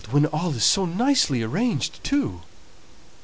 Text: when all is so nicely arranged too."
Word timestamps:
when 0.09 0.25
all 0.25 0.49
is 0.55 0.63
so 0.63 0.83
nicely 0.83 1.43
arranged 1.43 2.03
too." 2.03 2.41